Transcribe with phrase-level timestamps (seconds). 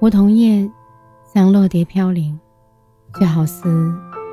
[0.00, 0.66] 梧桐叶
[1.22, 2.40] 像落蝶飘零，
[3.18, 3.68] 却好似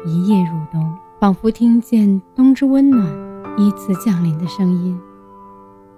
[0.05, 3.05] 一夜入冬，仿佛听见冬之温暖
[3.57, 4.97] 依次降临的声音。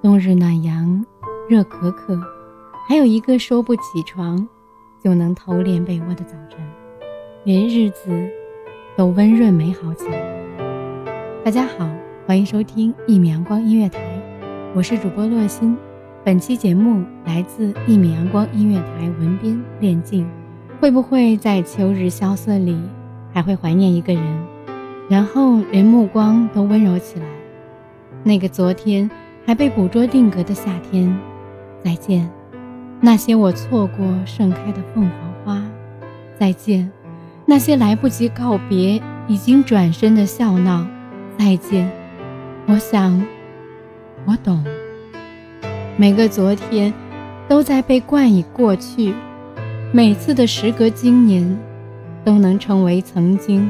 [0.01, 1.05] 冬日暖阳，
[1.47, 2.19] 热可可，
[2.87, 4.47] 还有一个说不起床
[5.03, 6.59] 就能偷恋被窝的早晨，
[7.43, 8.09] 连日子
[8.97, 10.17] 都温润美好起来。
[11.45, 11.87] 大家好，
[12.25, 13.99] 欢迎收听一米阳光音乐台，
[14.73, 15.77] 我是主播洛心。
[16.25, 20.27] 本期节目来自一米阳光音乐台文编练静。
[20.79, 22.77] 会不会在秋日萧瑟里，
[23.33, 24.23] 还会怀念一个人，
[25.09, 27.25] 然后连目光都温柔起来？
[28.23, 29.09] 那个昨天
[29.45, 31.13] 还被捕捉定格的夏天，
[31.83, 32.29] 再见。
[33.01, 35.11] 那些我错过盛开的凤凰
[35.45, 35.63] 花，
[36.37, 36.89] 再见。
[37.45, 40.85] 那些来不及告别已经转身的笑闹，
[41.37, 41.89] 再见。
[42.67, 43.21] 我想，
[44.25, 44.63] 我懂。
[45.99, 46.93] 每个昨天，
[47.49, 49.13] 都在被冠以过去；
[49.91, 51.59] 每次的时隔今年，
[52.23, 53.69] 都能成为曾经。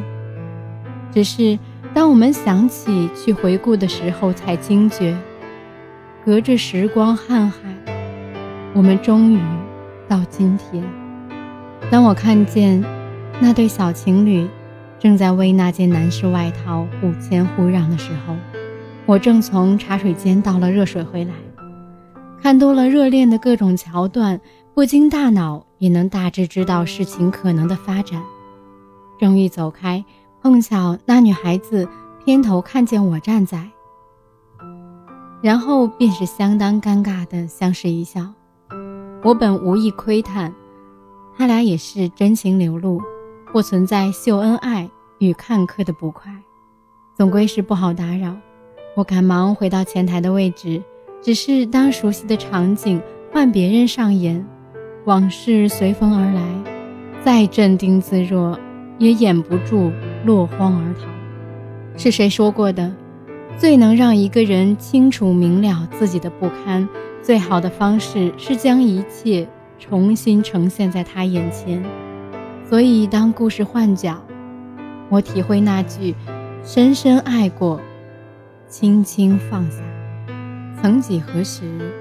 [1.11, 1.57] 只是
[1.91, 5.17] 当我们想起去回顾的时候，才惊觉，
[6.23, 7.55] 隔着时光瀚海，
[8.75, 9.39] 我们终于
[10.07, 10.83] 到今天。
[11.89, 12.79] 当我看见
[13.39, 14.47] 那对小情侣
[14.99, 18.35] 正在为那件男士外套互谦互让的时候，
[19.07, 21.33] 我正从茶水间倒了热水回来。
[22.41, 24.39] 看多了热恋的各种桥段，
[24.73, 28.23] 不经大脑也能大致知道事情可能的发展。
[29.19, 30.03] 正欲走开，
[30.41, 31.87] 碰巧那女孩子
[32.23, 33.69] 偏头看见我站在，
[35.41, 38.25] 然后便是相当尴尬的相视一笑。
[39.21, 40.53] 我本无意窥探，
[41.37, 43.01] 他俩也是真情流露，
[43.51, 44.89] 不存在秀恩爱
[45.19, 46.33] 与看客的不快，
[47.17, 48.33] 总归是不好打扰。
[48.95, 50.81] 我赶忙回到前台的位置。
[51.21, 54.45] 只是当熟悉的场景换别人上演，
[55.05, 56.41] 往事随风而来，
[57.23, 58.57] 再镇定自若，
[58.97, 59.91] 也掩不住
[60.25, 61.07] 落荒而逃。
[61.97, 62.93] 是谁说过的？
[63.57, 66.87] 最能让一个人清楚明了自己的不堪，
[67.21, 69.45] 最好的方式是将一切
[69.77, 71.83] 重新呈现在他眼前。
[72.69, 74.23] 所以，当故事换角，
[75.09, 76.15] 我体会那句
[76.63, 77.81] “深深爱过，
[78.69, 79.83] 轻轻放下”。
[80.81, 81.91] 曾几何时，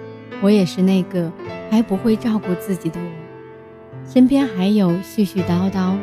[0.41, 1.33] 我也是那个
[1.69, 5.97] 还不会照顾自己的我，身边还有絮絮叨叨、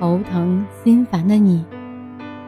[0.00, 1.62] 头疼心烦的你，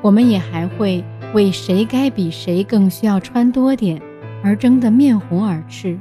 [0.00, 4.00] 我们也还会为谁该比谁更需要穿多点
[4.42, 5.98] 而争得面红耳赤，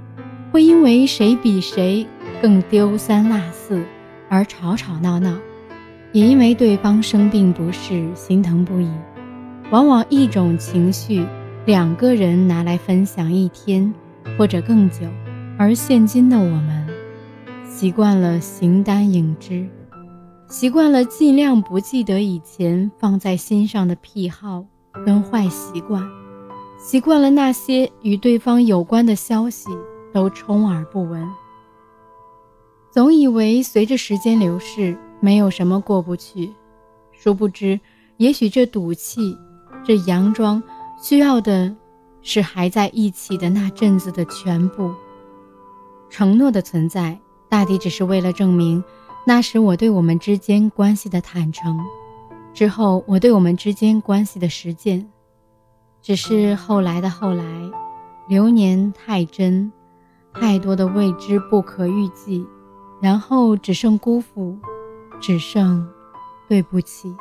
[0.52, 2.08] 会因为谁比谁
[2.42, 3.84] 更丢三落四
[4.30, 5.38] 而吵吵闹闹，
[6.14, 8.90] 也因为对方生病不适心疼不已。
[9.72, 11.26] 往往一种情绪。
[11.68, 13.94] 两个人拿来分享一天
[14.38, 15.00] 或者更久，
[15.60, 16.88] 而现今的我们，
[17.70, 19.68] 习惯了形单影只，
[20.48, 24.64] 习惯了尽量不记得以前放在心上的癖好
[25.06, 26.02] 跟坏习惯，
[26.80, 29.68] 习惯了那些与对方有关的消息
[30.14, 31.28] 都充耳不闻，
[32.90, 36.50] 总以为随着时间流逝，没有什么过不去，
[37.12, 37.78] 殊不知，
[38.16, 39.38] 也许这赌气，
[39.86, 40.64] 这佯装。
[41.00, 41.76] 需要的，
[42.22, 44.94] 是还在一起的那阵子的全部。
[46.10, 48.84] 承诺的存在，大抵只是为了证明，
[49.26, 51.80] 那时我对我们之间关系的坦诚，
[52.54, 55.08] 之后我对我们之间关系的实践。
[56.02, 57.44] 只是后来的后来，
[58.28, 59.72] 流年太真，
[60.34, 62.46] 太多的未知不可预计，
[63.02, 64.58] 然后只剩辜负，
[65.20, 65.88] 只剩
[66.48, 67.14] 对不起，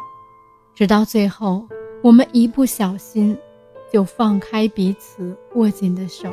[0.75, 1.67] 直到最后，
[2.03, 3.37] 我们一不小心。
[3.93, 6.31] 就放开彼此握紧的手，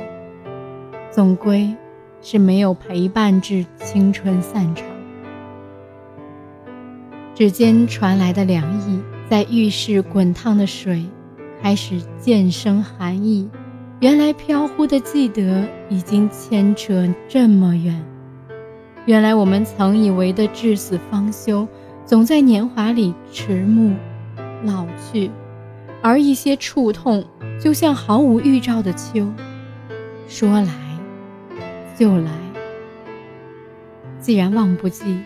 [1.12, 1.76] 总归
[2.22, 4.86] 是没有陪伴至青春散场。
[7.36, 11.06] 指尖传来的凉意，在浴室滚烫的水
[11.62, 13.50] 开始渐生寒意。
[14.00, 18.04] 原来飘忽的记得已经牵扯这么远。
[19.06, 21.68] 原来我们曾以为的至死方休，
[22.06, 23.96] 总在年华里迟暮、
[24.64, 25.32] 老去，
[26.06, 27.26] 而一些触痛，
[27.58, 29.26] 就像毫无预兆的秋，
[30.28, 30.68] 说来
[31.98, 32.30] 就来。
[34.20, 35.18] 既然忘不记，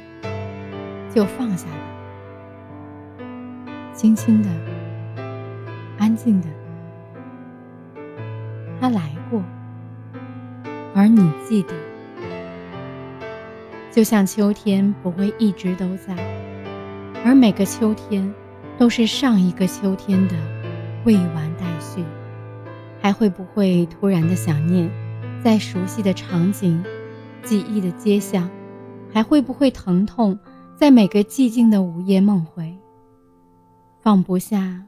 [1.12, 3.24] 就放下吧，
[3.92, 4.50] 轻轻的，
[5.98, 6.48] 安静的。
[8.80, 9.42] 他来过，
[10.94, 11.74] 而你记得，
[13.92, 16.16] 就像秋天不会一直都在，
[17.26, 18.32] 而每个秋天
[18.78, 20.36] 都是上一个秋天的
[21.08, 22.04] 未完待续。
[23.00, 24.92] 还会不会突然的想念，
[25.42, 26.84] 在熟悉的场景、
[27.44, 28.50] 记忆的街巷？
[29.14, 30.38] 还会不会疼痛，
[30.76, 32.78] 在每个寂静的午夜梦回？
[34.02, 34.84] 放不下，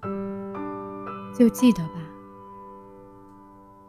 [1.34, 1.94] 就记得吧。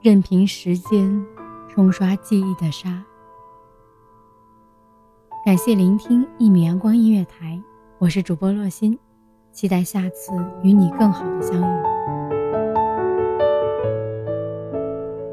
[0.00, 1.26] 任凭时间
[1.68, 3.02] 冲刷记忆的沙。
[5.44, 7.60] 感谢聆听一米阳光音乐台，
[7.98, 8.96] 我是主播洛心，
[9.50, 10.32] 期待下次
[10.62, 11.89] 与你更好的相遇。